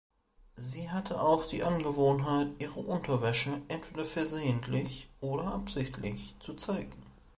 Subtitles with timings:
[0.55, 7.03] Sie hatte auch die Angewohnheit, ihre Unterwäsche entweder versehentlich oder absichtlich zu zeigen.